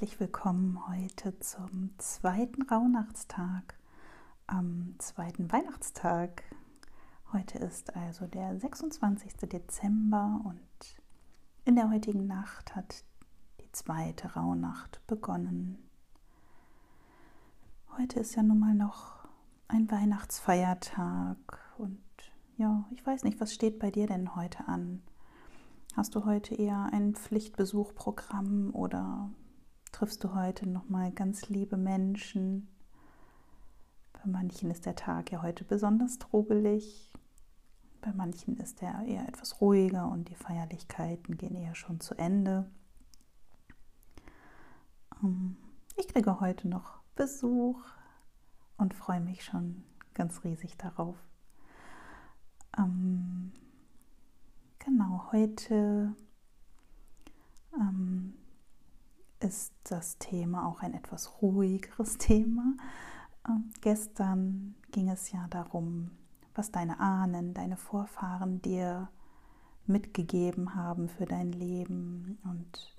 herzlich 0.00 0.18
willkommen 0.18 0.80
heute 0.88 1.38
zum 1.40 1.90
zweiten 1.98 2.62
Rauhnachtstag, 2.62 3.78
am 4.46 4.94
zweiten 4.96 5.52
Weihnachtstag. 5.52 6.42
Heute 7.34 7.58
ist 7.58 7.94
also 7.94 8.26
der 8.26 8.58
26. 8.58 9.34
Dezember 9.42 10.40
und 10.42 11.02
in 11.66 11.76
der 11.76 11.90
heutigen 11.90 12.26
Nacht 12.26 12.74
hat 12.74 13.04
die 13.60 13.70
zweite 13.72 14.32
Rauhnacht 14.32 15.06
begonnen. 15.06 15.76
Heute 17.98 18.20
ist 18.20 18.34
ja 18.36 18.42
nun 18.42 18.58
mal 18.58 18.74
noch 18.74 19.28
ein 19.68 19.90
Weihnachtsfeiertag 19.90 21.58
und 21.76 22.00
ja, 22.56 22.86
ich 22.90 23.04
weiß 23.04 23.24
nicht, 23.24 23.38
was 23.38 23.52
steht 23.52 23.78
bei 23.78 23.90
dir 23.90 24.06
denn 24.06 24.34
heute 24.34 24.66
an? 24.66 25.02
Hast 25.94 26.14
du 26.14 26.24
heute 26.24 26.54
eher 26.54 26.88
ein 26.90 27.14
Pflichtbesuchprogramm 27.14 28.70
oder 28.72 29.28
triffst 29.92 30.24
du 30.24 30.34
heute 30.34 30.68
noch 30.68 30.88
mal 30.88 31.12
ganz 31.12 31.48
liebe 31.48 31.76
Menschen? 31.76 32.68
Bei 34.12 34.22
manchen 34.26 34.70
ist 34.70 34.86
der 34.86 34.96
Tag 34.96 35.32
ja 35.32 35.42
heute 35.42 35.64
besonders 35.64 36.18
trubelig. 36.18 37.10
Bei 38.00 38.12
manchen 38.12 38.56
ist 38.56 38.82
er 38.82 39.02
eher 39.04 39.28
etwas 39.28 39.60
ruhiger 39.60 40.08
und 40.08 40.28
die 40.28 40.34
Feierlichkeiten 40.34 41.36
gehen 41.36 41.54
eher 41.54 41.74
schon 41.74 42.00
zu 42.00 42.14
Ende. 42.14 42.70
Ähm, 45.22 45.56
ich 45.96 46.08
kriege 46.08 46.40
heute 46.40 46.68
noch 46.68 47.00
Besuch 47.14 47.82
und 48.78 48.94
freue 48.94 49.20
mich 49.20 49.44
schon 49.44 49.84
ganz 50.14 50.44
riesig 50.44 50.76
darauf. 50.76 51.16
Ähm, 52.78 53.52
genau, 54.78 55.28
heute 55.32 56.14
ähm, 57.74 58.34
ist 59.50 59.72
das 59.82 60.16
Thema 60.18 60.68
auch 60.68 60.80
ein 60.80 60.94
etwas 60.94 61.42
ruhigeres 61.42 62.18
Thema. 62.18 62.76
Ähm, 63.48 63.72
gestern 63.80 64.76
ging 64.92 65.08
es 65.08 65.32
ja 65.32 65.48
darum, 65.48 66.12
was 66.54 66.70
deine 66.70 67.00
Ahnen, 67.00 67.52
deine 67.52 67.76
Vorfahren 67.76 68.62
dir 68.62 69.08
mitgegeben 69.86 70.76
haben 70.76 71.08
für 71.08 71.24
dein 71.24 71.50
Leben. 71.50 72.38
Und 72.44 72.96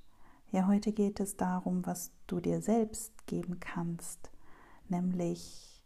ja, 0.52 0.68
heute 0.68 0.92
geht 0.92 1.22
es 1.22 1.38
darum, 1.38 1.86
was 1.86 2.12
du 2.28 2.42
dir 2.42 2.62
selbst 2.62 3.26
geben 3.28 3.62
kannst, 3.62 4.30
nämlich 4.90 5.82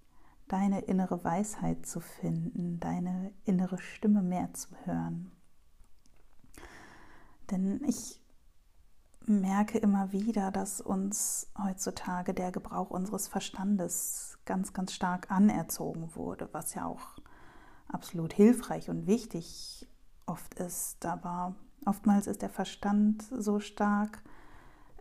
deine 0.47 0.79
innere 0.79 1.23
Weisheit 1.23 1.85
zu 1.85 1.99
finden, 1.99 2.79
deine 2.79 3.31
innere 3.43 3.77
Stimme 3.77 4.23
mehr 4.23 4.51
zu 4.55 4.69
hören. 4.85 5.31
Denn 7.51 7.83
ich 7.83 8.24
merke 9.27 9.77
immer 9.77 10.11
wieder, 10.11 10.51
dass 10.51 10.81
uns 10.81 11.51
heutzutage 11.61 12.33
der 12.33 12.51
Gebrauch 12.51 12.89
unseres 12.89 13.27
Verstandes 13.27 14.37
ganz, 14.45 14.73
ganz 14.73 14.93
stark 14.93 15.31
anerzogen 15.31 16.15
wurde, 16.15 16.49
was 16.51 16.73
ja 16.73 16.85
auch 16.85 17.17
absolut 17.87 18.33
hilfreich 18.33 18.89
und 18.89 19.07
wichtig 19.07 19.87
oft 20.25 20.53
ist. 20.55 21.05
Aber 21.05 21.55
oftmals 21.85 22.27
ist 22.27 22.41
der 22.41 22.49
Verstand 22.49 23.23
so 23.37 23.59
stark 23.59 24.21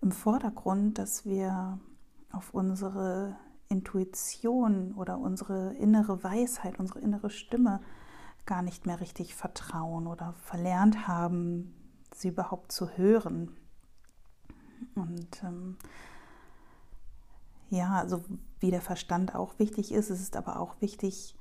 im 0.01 0.13
Vordergrund, 0.13 0.99
dass 0.99 1.25
wir 1.25 1.79
auf 2.33 2.53
unsere 2.53 3.37
Intuition 3.69 4.93
oder 4.95 5.19
unsere 5.19 5.75
innere 5.75 6.23
Weisheit, 6.23 6.79
unsere 6.79 7.01
innere 7.01 7.31
Stimme 7.31 7.81
gar 8.47 8.63
nicht 8.63 8.87
mehr 8.87 9.01
richtig 9.01 9.35
vertrauen 9.35 10.07
oder 10.07 10.35
verlernt 10.35 11.09
haben, 11.09 11.75
sie 12.15 12.29
überhaupt 12.29 12.73
zu 12.73 12.91
hören. 12.91 13.57
Und 14.95 15.43
ähm, 15.43 15.77
ja, 17.71 17.99
also 17.99 18.25
wie 18.61 18.71
der 18.71 18.83
Verstand 18.83 19.35
auch 19.35 19.59
wichtig 19.59 19.93
ist, 19.93 20.11
ist 20.11 20.21
es 20.21 20.33
aber 20.35 20.61
auch 20.61 20.81
wichtig, 20.81 21.37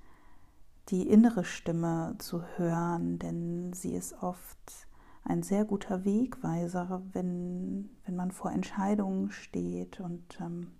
die 0.89 1.07
innere 1.07 1.45
Stimme 1.45 2.15
zu 2.17 2.43
hören, 2.57 3.19
denn 3.19 3.73
sie 3.73 3.93
ist 3.93 4.21
oft 4.21 4.87
ein 5.23 5.41
sehr 5.43 5.63
guter 5.63 6.03
Wegweiser, 6.03 7.01
wenn, 7.13 7.89
wenn 8.05 8.15
man 8.15 8.31
vor 8.31 8.51
Entscheidungen 8.51 9.31
steht. 9.31 9.99
Und 10.01 10.39
ähm, 10.41 10.71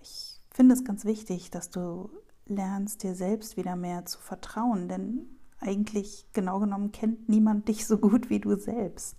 ich 0.00 0.40
finde 0.50 0.74
es 0.74 0.84
ganz 0.84 1.04
wichtig, 1.04 1.50
dass 1.50 1.70
du 1.70 2.10
lernst, 2.46 3.02
dir 3.02 3.14
selbst 3.14 3.56
wieder 3.56 3.76
mehr 3.76 4.04
zu 4.04 4.20
vertrauen, 4.20 4.88
denn 4.88 5.26
eigentlich 5.60 6.26
genau 6.32 6.60
genommen 6.60 6.92
kennt 6.92 7.28
niemand 7.28 7.68
dich 7.68 7.86
so 7.86 7.96
gut 7.98 8.28
wie 8.28 8.40
du 8.40 8.56
selbst. 8.56 9.16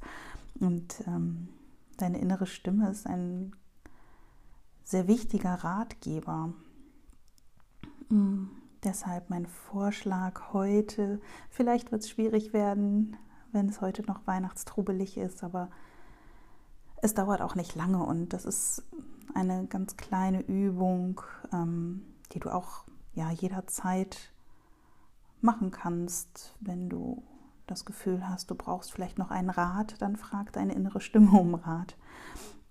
Und 0.59 1.03
ähm, 1.07 1.49
deine 1.97 2.19
innere 2.19 2.45
Stimme 2.45 2.89
ist 2.89 3.07
ein 3.07 3.55
sehr 4.83 5.07
wichtiger 5.07 5.53
Ratgeber. 5.53 6.53
Mhm. 8.09 8.49
Deshalb 8.83 9.29
mein 9.29 9.47
Vorschlag 9.47 10.53
heute. 10.53 11.19
Vielleicht 11.49 11.91
wird 11.91 12.03
es 12.03 12.09
schwierig 12.09 12.53
werden, 12.53 13.17
wenn 13.51 13.67
es 13.67 13.81
heute 13.81 14.03
noch 14.03 14.25
weihnachtstrubelig 14.27 15.17
ist, 15.17 15.43
aber 15.43 15.69
es 17.01 17.13
dauert 17.13 17.41
auch 17.41 17.55
nicht 17.55 17.75
lange 17.75 18.03
und 18.03 18.29
das 18.33 18.45
ist 18.45 18.83
eine 19.33 19.65
ganz 19.67 19.97
kleine 19.97 20.41
Übung, 20.41 21.21
ähm, 21.51 22.03
die 22.31 22.39
du 22.39 22.49
auch 22.49 22.85
ja 23.13 23.31
jederzeit 23.31 24.31
machen 25.41 25.71
kannst, 25.71 26.55
wenn 26.59 26.87
du 26.87 27.23
das 27.67 27.85
Gefühl 27.85 28.27
hast, 28.27 28.49
du 28.49 28.55
brauchst 28.55 28.91
vielleicht 28.91 29.17
noch 29.17 29.29
einen 29.29 29.49
Rat, 29.49 29.95
dann 29.99 30.15
frag 30.15 30.51
deine 30.53 30.73
innere 30.73 31.01
Stimme 31.01 31.31
um 31.39 31.55
Rat. 31.55 31.97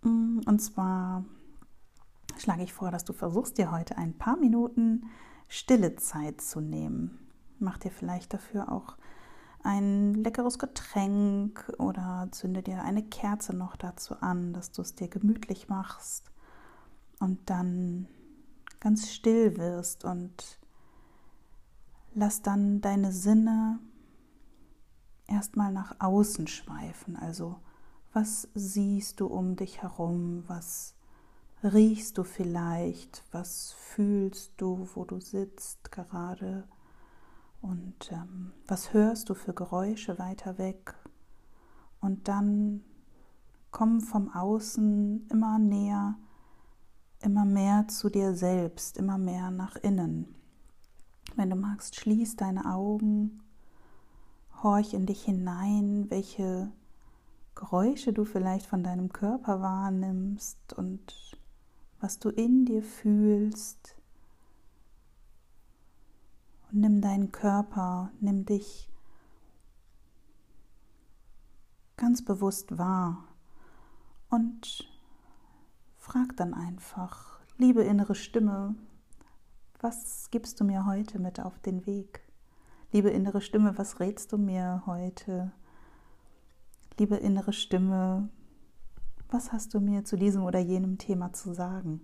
Mm, 0.02 0.40
und 0.46 0.58
zwar 0.60 1.24
schlage 2.38 2.62
ich 2.62 2.72
vor, 2.72 2.90
dass 2.90 3.04
du 3.04 3.12
versuchst, 3.12 3.58
dir 3.58 3.70
heute 3.70 3.96
ein 3.96 4.16
paar 4.16 4.36
Minuten 4.36 5.04
stille 5.48 5.96
Zeit 5.96 6.40
zu 6.40 6.60
nehmen. 6.60 7.18
Mach 7.58 7.78
dir 7.78 7.90
vielleicht 7.90 8.34
dafür 8.34 8.72
auch 8.72 8.96
ein 9.62 10.14
leckeres 10.14 10.58
Getränk 10.58 11.72
oder 11.78 12.28
zünde 12.30 12.62
dir 12.62 12.82
eine 12.82 13.02
Kerze 13.02 13.54
noch 13.54 13.76
dazu 13.76 14.14
an, 14.20 14.52
dass 14.52 14.70
du 14.70 14.82
es 14.82 14.94
dir 14.94 15.08
gemütlich 15.08 15.68
machst 15.68 16.30
und 17.18 17.50
dann 17.50 18.06
ganz 18.80 19.10
still 19.10 19.56
wirst 19.56 20.04
und 20.04 20.58
lass 22.14 22.42
dann 22.42 22.80
deine 22.80 23.10
Sinne 23.10 23.80
erstmal 25.26 25.72
nach 25.72 25.96
außen 25.98 26.46
schweifen. 26.46 27.16
Also 27.16 27.56
was 28.12 28.48
siehst 28.54 29.20
du 29.20 29.26
um 29.26 29.56
dich 29.56 29.82
herum? 29.82 30.44
Was 30.46 30.94
riechst 31.62 32.18
du 32.18 32.24
vielleicht? 32.24 33.24
Was 33.32 33.72
fühlst 33.72 34.52
du, 34.56 34.88
wo 34.94 35.04
du 35.04 35.20
sitzt 35.20 35.92
gerade? 35.92 36.64
Und 37.60 38.10
ähm, 38.12 38.52
was 38.66 38.92
hörst 38.92 39.28
du 39.28 39.34
für 39.34 39.52
Geräusche 39.52 40.18
weiter 40.18 40.58
weg? 40.58 40.94
Und 42.00 42.28
dann 42.28 42.84
komm 43.70 44.00
vom 44.00 44.32
Außen 44.32 45.26
immer 45.30 45.58
näher, 45.58 46.16
immer 47.20 47.44
mehr 47.44 47.88
zu 47.88 48.08
dir 48.08 48.34
selbst, 48.34 48.96
immer 48.96 49.18
mehr 49.18 49.50
nach 49.50 49.76
innen. 49.76 50.34
Wenn 51.34 51.50
du 51.50 51.56
magst, 51.56 51.96
schließ 51.96 52.36
deine 52.36 52.72
Augen 52.72 53.42
Horch 54.62 54.94
in 54.94 55.06
dich 55.06 55.24
hinein, 55.24 56.06
welche 56.08 56.70
Geräusche 57.54 58.12
du 58.12 58.24
vielleicht 58.24 58.66
von 58.66 58.82
deinem 58.82 59.12
Körper 59.12 59.60
wahrnimmst 59.60 60.72
und 60.74 61.36
was 62.00 62.18
du 62.18 62.28
in 62.28 62.64
dir 62.66 62.82
fühlst. 62.82 63.96
Und 66.70 66.80
nimm 66.80 67.00
deinen 67.00 67.32
Körper, 67.32 68.10
nimm 68.20 68.44
dich 68.44 68.90
ganz 71.96 72.22
bewusst 72.24 72.76
wahr 72.76 73.24
und 74.28 74.86
frag 75.96 76.36
dann 76.36 76.52
einfach, 76.52 77.40
liebe 77.56 77.82
innere 77.82 78.14
Stimme, 78.14 78.74
was 79.80 80.30
gibst 80.30 80.60
du 80.60 80.64
mir 80.64 80.86
heute 80.86 81.18
mit 81.18 81.40
auf 81.40 81.58
den 81.60 81.86
Weg? 81.86 82.25
Liebe 82.92 83.10
innere 83.10 83.40
Stimme, 83.40 83.76
was 83.76 84.00
rätst 84.00 84.32
du 84.32 84.38
mir 84.38 84.82
heute? 84.86 85.52
Liebe 86.98 87.16
innere 87.16 87.52
Stimme, 87.52 88.28
was 89.28 89.52
hast 89.52 89.74
du 89.74 89.80
mir 89.80 90.04
zu 90.04 90.16
diesem 90.16 90.44
oder 90.44 90.60
jenem 90.60 90.98
Thema 90.98 91.32
zu 91.32 91.52
sagen? 91.52 92.00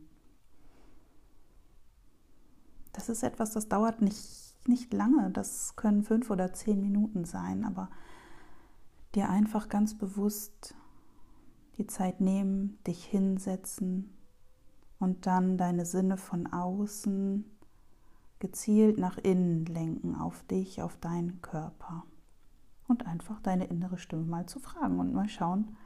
Das 2.92 3.08
ist 3.08 3.22
etwas, 3.22 3.52
das 3.52 3.68
dauert 3.68 4.02
nicht, 4.02 4.54
nicht 4.66 4.92
lange, 4.92 5.30
das 5.30 5.76
können 5.76 6.02
fünf 6.02 6.30
oder 6.30 6.52
zehn 6.52 6.80
Minuten 6.80 7.24
sein, 7.24 7.64
aber 7.64 7.88
dir 9.14 9.30
einfach 9.30 9.68
ganz 9.68 9.96
bewusst 9.96 10.74
die 11.78 11.86
Zeit 11.86 12.20
nehmen, 12.20 12.78
dich 12.86 13.04
hinsetzen 13.04 14.10
und 14.98 15.26
dann 15.26 15.56
deine 15.56 15.86
Sinne 15.86 16.16
von 16.16 16.46
außen 16.52 17.44
gezielt 18.42 18.98
nach 18.98 19.18
innen 19.18 19.64
lenken, 19.66 20.16
auf 20.16 20.42
dich, 20.42 20.82
auf 20.82 20.96
deinen 20.96 21.40
Körper. 21.42 22.02
Und 22.88 23.06
einfach 23.06 23.40
deine 23.40 23.66
innere 23.66 23.98
Stimme 23.98 24.24
mal 24.24 24.46
zu 24.46 24.58
fragen 24.58 24.98
und 24.98 25.14
mal 25.14 25.28
schauen, 25.28 25.76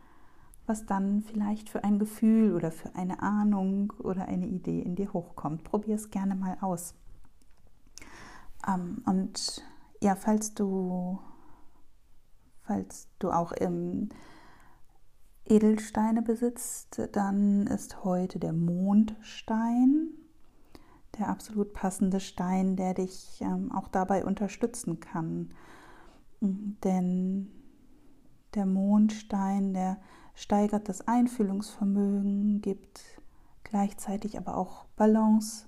was 0.65 0.87
dann 0.87 1.21
vielleicht 1.21 1.69
für 1.69 1.85
ein 1.85 1.99
Gefühl 1.99 2.55
oder 2.55 2.73
für 2.73 2.95
eine 2.95 3.23
Ahnung 3.23 3.93
oder 3.99 4.27
eine 4.27 4.47
Idee 4.47 4.81
in 4.81 4.97
dir 4.97 5.13
hochkommt. 5.13 5.65
Probier 5.65 5.97
es 5.97 6.11
gerne 6.11 6.35
mal 6.35 6.57
aus. 6.63 6.95
Ähm, 8.67 9.03
und 9.05 9.63
ja, 10.01 10.17
falls 10.17 10.55
du, 10.55 11.19
falls 12.63 13.07
du 13.19 13.33
auch 13.33 13.53
im 13.53 14.09
Edelsteine 15.45 16.23
besitzt, 16.23 17.03
dann 17.13 17.67
ist 17.67 18.03
heute 18.03 18.39
der 18.39 18.55
Mondstein 18.55 20.09
der 21.19 21.29
absolut 21.29 21.73
passende 21.73 22.21
Stein, 22.21 22.77
der 22.77 22.95
dich 22.95 23.41
ähm, 23.41 23.73
auch 23.73 23.89
dabei 23.89 24.25
unterstützen 24.25 25.01
kann. 25.01 25.51
Denn 26.41 27.51
der 28.55 28.67
Mondstein, 28.67 29.75
der 29.75 29.99
steigert 30.35 30.89
das 30.89 31.07
Einfühlungsvermögen, 31.07 32.61
gibt 32.61 33.01
gleichzeitig 33.65 34.39
aber 34.39 34.57
auch 34.57 34.85
Balance 34.97 35.67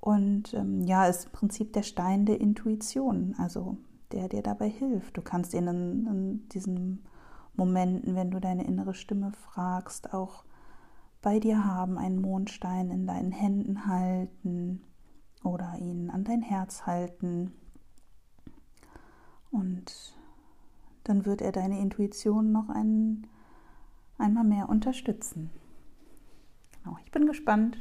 und 0.00 0.54
ähm, 0.54 0.82
ja, 0.82 1.06
ist 1.06 1.26
im 1.26 1.32
Prinzip 1.32 1.72
der 1.72 1.82
Stein 1.82 2.26
der 2.26 2.40
Intuition, 2.40 3.34
also 3.38 3.78
der 4.12 4.28
dir 4.28 4.42
dabei 4.42 4.68
hilft. 4.68 5.16
Du 5.16 5.22
kannst 5.22 5.54
ihn 5.54 5.66
in, 5.66 6.06
in 6.06 6.48
diesen 6.50 7.04
Momenten, 7.56 8.14
wenn 8.14 8.30
du 8.30 8.40
deine 8.40 8.64
innere 8.64 8.94
Stimme 8.94 9.32
fragst, 9.32 10.12
auch 10.12 10.44
bei 11.24 11.40
dir 11.40 11.64
haben, 11.64 11.96
einen 11.96 12.20
Mondstein 12.20 12.90
in 12.90 13.06
deinen 13.06 13.32
Händen 13.32 13.86
halten 13.86 14.84
oder 15.42 15.74
ihn 15.80 16.10
an 16.10 16.22
dein 16.22 16.42
Herz 16.42 16.84
halten. 16.84 17.50
Und 19.50 20.14
dann 21.04 21.24
wird 21.24 21.40
er 21.40 21.50
deine 21.50 21.80
Intuition 21.80 22.52
noch 22.52 22.68
ein, 22.68 23.26
einmal 24.18 24.44
mehr 24.44 24.68
unterstützen. 24.68 25.48
Genau, 26.82 26.98
ich 27.02 27.10
bin 27.10 27.26
gespannt, 27.26 27.78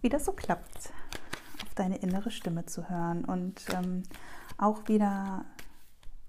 wie 0.00 0.08
das 0.08 0.24
so 0.24 0.32
klappt, 0.32 0.92
auf 1.64 1.74
deine 1.74 1.96
innere 1.96 2.30
Stimme 2.30 2.64
zu 2.64 2.88
hören. 2.88 3.24
Und 3.24 3.66
ähm, 3.74 4.04
auch 4.56 4.86
wieder 4.86 5.44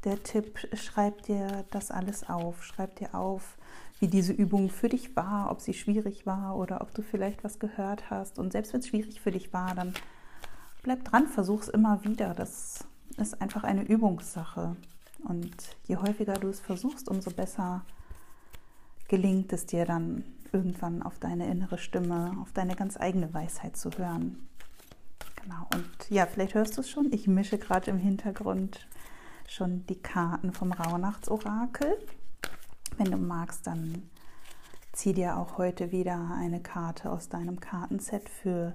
der 0.04 0.24
Tipp, 0.24 0.68
schreib 0.74 1.22
dir 1.24 1.64
das 1.70 1.92
alles 1.92 2.28
auf. 2.28 2.64
Schreib 2.64 2.96
dir 2.96 3.14
auf, 3.14 3.58
wie 4.00 4.07
diese 4.07 4.33
Übung 4.33 4.69
für 4.69 4.89
dich 4.89 5.15
war, 5.15 5.51
ob 5.51 5.62
sie 5.62 5.74
schwierig 5.74 6.25
war 6.25 6.57
oder 6.57 6.81
ob 6.81 6.94
du 6.94 7.01
vielleicht 7.01 7.44
was 7.44 7.59
gehört 7.59 8.09
hast. 8.09 8.39
Und 8.39 8.51
selbst 8.51 8.74
wenn 8.74 8.81
es 8.81 8.88
schwierig 8.88 9.21
für 9.21 9.31
dich 9.31 9.53
war, 9.53 9.74
dann 9.74 9.94
bleib 10.83 11.03
dran, 11.06 11.27
versuch 11.27 11.62
es 11.62 11.69
immer 11.69 12.03
wieder. 12.03 12.33
Das 12.33 12.86
ist 13.18 13.42
einfach 13.42 13.63
eine 13.63 13.83
Übungssache. 13.83 14.75
Und 15.24 15.56
je 15.88 15.97
häufiger 15.97 16.33
du 16.33 16.50
es 16.50 16.59
versuchst, 16.59 17.09
umso 17.09 17.31
besser 17.31 17.83
gelingt 19.07 19.53
es 19.53 19.65
dir 19.65 19.86
dann 19.86 20.24
irgendwann 20.51 21.01
auf 21.01 21.19
deine 21.19 21.50
innere 21.50 21.77
Stimme, 21.77 22.38
auf 22.41 22.51
deine 22.51 22.75
ganz 22.75 22.98
eigene 23.00 23.33
Weisheit 23.33 23.77
zu 23.77 23.89
hören. 23.91 24.48
Genau. 25.41 25.68
Und 25.74 26.09
ja, 26.09 26.25
vielleicht 26.25 26.56
hörst 26.56 26.77
du 26.77 26.81
es 26.81 26.89
schon. 26.89 27.12
Ich 27.13 27.27
mische 27.27 27.57
gerade 27.57 27.91
im 27.91 27.98
Hintergrund 27.98 28.88
schon 29.48 29.86
die 29.88 30.01
Karten 30.01 30.53
vom 30.53 30.71
Rauhnachtsorakel. 30.71 31.98
Wenn 32.97 33.12
du 33.12 33.18
magst, 33.18 33.68
dann 33.68 34.09
zieh 34.94 35.12
dir 35.12 35.38
auch 35.38 35.57
heute 35.57 35.92
wieder 35.92 36.31
eine 36.33 36.62
Karte 36.62 37.12
aus 37.12 37.27
deinem 37.27 37.59
Kartenset 37.59 38.30
für 38.30 38.74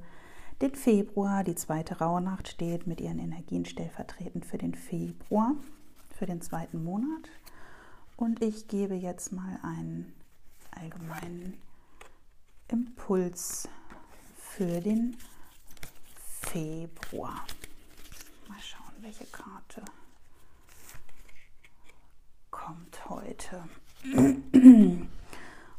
den 0.61 0.75
Februar. 0.75 1.43
Die 1.43 1.55
zweite 1.55 1.99
Rauhnacht 1.99 2.49
steht 2.49 2.87
mit 2.87 3.00
ihren 3.00 3.19
Energien 3.19 3.64
stellvertretend 3.64 4.44
für 4.44 4.58
den 4.58 4.75
Februar, 4.75 5.55
für 6.14 6.26
den 6.26 6.43
zweiten 6.43 6.84
Monat. 6.84 7.31
Und 8.17 8.43
ich 8.43 8.69
gebe 8.69 8.94
jetzt 8.94 9.32
mal 9.32 9.58
einen 9.62 10.12
allgemeinen 10.70 11.56
Impuls 12.69 13.69
für 14.37 14.81
den 14.81 15.16
Februar. 16.40 17.46
Mal 18.49 18.61
schauen, 18.61 18.93
welche 19.00 19.25
Karte 19.25 19.82
kommt 22.50 23.08
heute. 23.08 23.64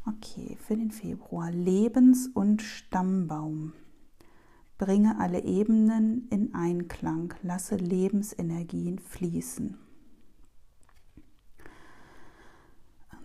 Okay, 0.04 0.56
für 0.60 0.76
den 0.76 0.90
Februar. 0.90 1.50
Lebens- 1.52 2.28
und 2.34 2.60
Stammbaum. 2.60 3.72
Bringe 4.76 5.18
alle 5.20 5.44
Ebenen 5.44 6.26
in 6.28 6.54
Einklang, 6.54 7.34
lasse 7.42 7.76
Lebensenergien 7.76 8.98
fließen. 8.98 9.78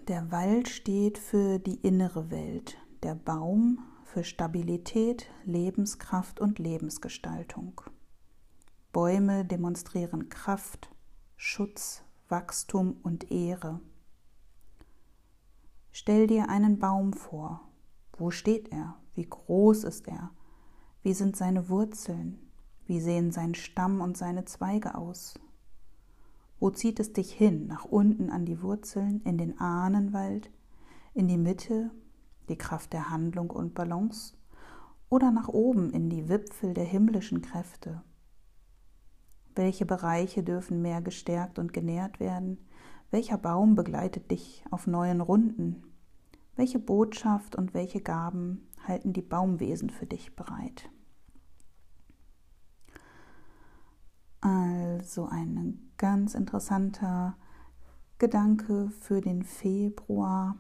Der 0.08 0.32
Wald 0.32 0.70
steht 0.70 1.18
für 1.18 1.58
die 1.58 1.82
innere 1.82 2.30
Welt, 2.30 2.78
der 3.02 3.16
Baum 3.16 3.80
für 4.04 4.24
Stabilität, 4.24 5.28
Lebenskraft 5.46 6.40
und 6.40 6.60
Lebensgestaltung. 6.60 7.82
Bäume 8.94 9.46
demonstrieren 9.46 10.30
Kraft, 10.30 10.90
Schutz, 11.36 12.04
Wachstum 12.30 12.98
und 13.04 13.32
Ehre. 13.32 13.82
Stell 16.08 16.28
dir 16.28 16.48
einen 16.48 16.80
Baum 16.80 17.12
vor. 17.12 17.60
Wo 18.14 18.32
steht 18.32 18.72
er? 18.72 18.96
Wie 19.14 19.26
groß 19.26 19.84
ist 19.84 20.08
er? 20.08 20.32
Wie 21.04 21.12
sind 21.12 21.36
seine 21.36 21.68
Wurzeln? 21.68 22.40
Wie 22.86 23.02
sehen 23.02 23.32
sein 23.34 23.56
Stamm 23.56 24.00
und 24.00 24.16
seine 24.16 24.46
Zweige 24.46 24.96
aus? 24.96 25.38
Wo 26.62 26.70
zieht 26.70 27.02
es 27.02 27.12
dich 27.12 27.34
hin? 27.34 27.68
Nach 27.68 27.84
unten 27.84 28.30
an 28.30 28.46
die 28.46 28.62
Wurzeln, 28.62 29.20
in 29.26 29.38
den 29.38 29.60
Ahnenwald, 29.60 30.50
in 31.14 31.28
die 31.28 31.38
Mitte, 31.38 31.92
die 32.48 32.58
Kraft 32.58 32.94
der 32.94 33.10
Handlung 33.10 33.50
und 33.50 33.74
Balance, 33.74 34.38
oder 35.10 35.30
nach 35.32 35.50
oben 35.50 35.92
in 35.92 36.10
die 36.10 36.30
Wipfel 36.30 36.74
der 36.74 36.86
himmlischen 36.86 37.42
Kräfte? 37.42 38.02
Welche 39.56 39.86
Bereiche 39.86 40.42
dürfen 40.42 40.82
mehr 40.82 41.02
gestärkt 41.02 41.60
und 41.60 41.74
genährt 41.74 42.22
werden? 42.22 42.60
Welcher 43.12 43.38
Baum 43.38 43.76
begleitet 43.76 44.32
dich 44.32 44.64
auf 44.72 44.88
neuen 44.88 45.20
Runden? 45.20 45.84
Welche 46.58 46.80
Botschaft 46.80 47.56
und 47.56 47.74
welche 47.74 48.02
Gaben 48.02 48.68
halten 48.86 49.14
die 49.14 49.22
Baumwesen 49.22 49.90
für 49.90 50.06
dich 50.08 50.36
bereit? 50.36 50.90
Also 54.42 55.28
ein 55.28 55.92
ganz 55.98 56.34
interessanter 56.34 57.38
Gedanke 58.18 58.90
für 59.00 59.22
den 59.22 59.44
Februar. 59.44 60.58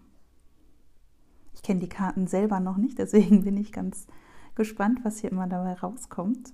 Ich 1.53 1.63
kenne 1.63 1.79
die 1.79 1.89
Karten 1.89 2.27
selber 2.27 2.59
noch 2.59 2.77
nicht, 2.77 2.99
deswegen 2.99 3.43
bin 3.43 3.57
ich 3.57 3.71
ganz 3.71 4.07
gespannt, 4.55 4.99
was 5.03 5.17
hier 5.19 5.31
immer 5.31 5.47
dabei 5.47 5.73
rauskommt. 5.73 6.53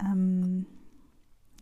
Ähm, 0.00 0.66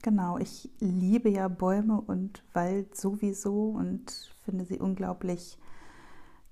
Genau, 0.06 0.38
ich 0.38 0.70
liebe 0.78 1.28
ja 1.28 1.48
Bäume 1.48 2.00
und 2.00 2.44
Wald 2.52 2.96
sowieso 2.96 3.70
und 3.70 4.32
finde 4.44 4.64
sie 4.64 4.78
unglaublich 4.78 5.58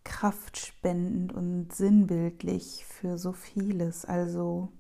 kraftspendend 0.05 1.33
und 1.33 1.73
sinnbildlich 1.73 2.85
für 2.87 3.19
so 3.19 3.33
vieles. 3.33 4.05
Also 4.05 4.71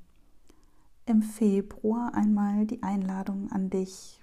im 1.06 1.22
Februar 1.22 2.14
einmal 2.14 2.66
die 2.66 2.82
Einladung 2.82 3.50
an 3.50 3.70
dich. 3.70 4.22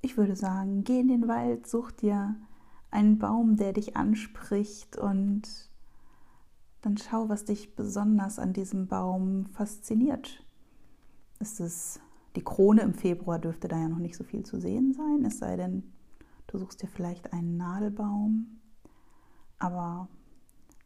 Ich 0.00 0.16
würde 0.16 0.36
sagen, 0.36 0.84
geh 0.84 1.00
in 1.00 1.08
den 1.08 1.28
Wald, 1.28 1.66
such 1.66 1.90
dir 1.90 2.36
einen 2.90 3.18
Baum, 3.18 3.56
der 3.56 3.72
dich 3.72 3.96
anspricht 3.96 4.96
und 4.96 5.42
dann 6.82 6.98
schau, 6.98 7.28
was 7.28 7.44
dich 7.44 7.74
besonders 7.74 8.38
an 8.38 8.52
diesem 8.52 8.86
Baum 8.86 9.46
fasziniert. 9.46 10.44
Ist 11.40 11.60
es 11.60 12.00
die 12.36 12.42
Krone 12.42 12.82
im 12.82 12.94
Februar 12.94 13.38
dürfte 13.38 13.68
da 13.68 13.78
ja 13.78 13.88
noch 13.88 13.98
nicht 13.98 14.16
so 14.16 14.24
viel 14.24 14.44
zu 14.44 14.60
sehen 14.60 14.92
sein, 14.92 15.24
es 15.24 15.38
sei 15.38 15.56
denn, 15.56 15.84
du 16.48 16.58
suchst 16.58 16.82
dir 16.82 16.88
vielleicht 16.88 17.32
einen 17.32 17.56
Nadelbaum. 17.56 18.60
Aber 19.64 20.08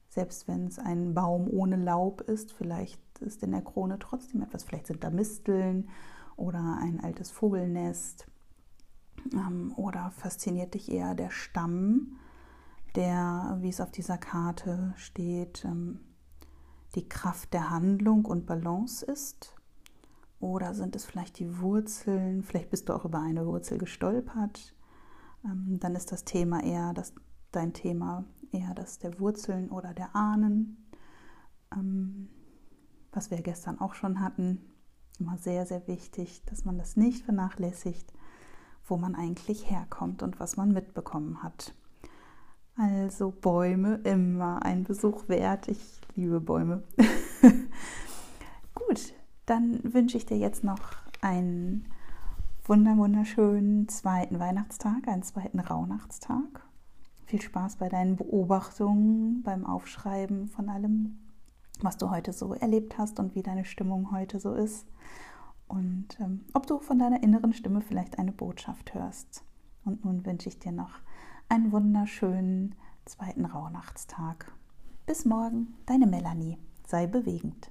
selbst 0.08 0.46
wenn 0.46 0.68
es 0.68 0.78
ein 0.78 1.12
Baum 1.12 1.48
ohne 1.50 1.74
Laub 1.74 2.20
ist, 2.20 2.52
vielleicht 2.52 3.00
ist 3.18 3.42
in 3.42 3.50
der 3.50 3.62
Krone 3.62 3.98
trotzdem 3.98 4.40
etwas. 4.40 4.62
Vielleicht 4.62 4.86
sind 4.86 5.02
da 5.02 5.10
Misteln 5.10 5.88
oder 6.36 6.78
ein 6.80 7.00
altes 7.02 7.32
Vogelnest. 7.32 8.28
Ähm, 9.32 9.72
oder 9.76 10.12
fasziniert 10.12 10.74
dich 10.74 10.92
eher 10.92 11.16
der 11.16 11.30
Stamm, 11.30 12.18
der, 12.94 13.58
wie 13.62 13.68
es 13.68 13.80
auf 13.80 13.90
dieser 13.90 14.16
Karte 14.16 14.94
steht, 14.96 15.64
ähm, 15.64 15.98
die 16.94 17.08
Kraft 17.08 17.52
der 17.54 17.70
Handlung 17.70 18.26
und 18.26 18.46
Balance 18.46 19.04
ist. 19.04 19.56
Oder 20.38 20.72
sind 20.72 20.94
es 20.94 21.04
vielleicht 21.04 21.40
die 21.40 21.58
Wurzeln? 21.58 22.44
Vielleicht 22.44 22.70
bist 22.70 22.88
du 22.88 22.92
auch 22.92 23.04
über 23.04 23.18
eine 23.18 23.44
Wurzel 23.44 23.76
gestolpert. 23.76 24.72
Ähm, 25.44 25.80
dann 25.80 25.96
ist 25.96 26.12
das 26.12 26.24
Thema 26.24 26.62
eher 26.62 26.94
das, 26.94 27.12
dein 27.50 27.72
Thema 27.72 28.24
eher 28.52 28.74
das 28.74 28.98
der 28.98 29.18
Wurzeln 29.20 29.70
oder 29.70 29.94
der 29.94 30.14
Ahnen. 30.14 30.88
Ähm, 31.74 32.28
was 33.12 33.30
wir 33.30 33.42
gestern 33.42 33.80
auch 33.80 33.94
schon 33.94 34.20
hatten. 34.20 34.60
Immer 35.18 35.38
sehr, 35.38 35.66
sehr 35.66 35.86
wichtig, 35.88 36.42
dass 36.46 36.64
man 36.64 36.78
das 36.78 36.96
nicht 36.96 37.24
vernachlässigt, 37.24 38.12
wo 38.86 38.96
man 38.96 39.14
eigentlich 39.14 39.68
herkommt 39.68 40.22
und 40.22 40.38
was 40.38 40.56
man 40.56 40.72
mitbekommen 40.72 41.42
hat. 41.42 41.74
Also 42.76 43.32
Bäume 43.32 43.96
immer 44.04 44.62
ein 44.62 44.84
Besuch 44.84 45.28
wert. 45.28 45.66
Ich 45.66 46.00
liebe 46.14 46.40
Bäume. 46.40 46.84
Gut, 48.74 49.12
dann 49.46 49.80
wünsche 49.82 50.16
ich 50.16 50.26
dir 50.26 50.38
jetzt 50.38 50.62
noch 50.62 50.78
einen 51.20 51.88
wunderschönen 52.64 53.88
zweiten 53.88 54.38
Weihnachtstag, 54.38 55.08
einen 55.08 55.24
zweiten 55.24 55.58
Rauhnachtstag. 55.58 56.67
Viel 57.28 57.42
Spaß 57.42 57.76
bei 57.76 57.90
deinen 57.90 58.16
Beobachtungen, 58.16 59.42
beim 59.42 59.66
Aufschreiben 59.66 60.48
von 60.48 60.70
allem, 60.70 61.18
was 61.82 61.98
du 61.98 62.08
heute 62.08 62.32
so 62.32 62.54
erlebt 62.54 62.96
hast 62.96 63.20
und 63.20 63.34
wie 63.34 63.42
deine 63.42 63.66
Stimmung 63.66 64.12
heute 64.12 64.40
so 64.40 64.54
ist. 64.54 64.86
Und 65.66 66.18
ähm, 66.20 66.46
ob 66.54 66.66
du 66.66 66.78
von 66.78 66.98
deiner 66.98 67.22
inneren 67.22 67.52
Stimme 67.52 67.82
vielleicht 67.82 68.18
eine 68.18 68.32
Botschaft 68.32 68.94
hörst. 68.94 69.44
Und 69.84 70.06
nun 70.06 70.24
wünsche 70.24 70.48
ich 70.48 70.58
dir 70.58 70.72
noch 70.72 71.00
einen 71.50 71.70
wunderschönen 71.70 72.74
zweiten 73.04 73.44
Rauhnachtstag. 73.44 74.50
Bis 75.04 75.26
morgen, 75.26 75.74
deine 75.84 76.06
Melanie. 76.06 76.56
Sei 76.86 77.06
bewegend. 77.06 77.70